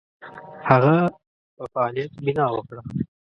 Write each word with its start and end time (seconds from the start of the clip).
هغه 0.69 0.95
په 1.55 1.63
فعالیت 1.73 2.11
بناء 2.25 2.51
وکړه. 2.53 2.81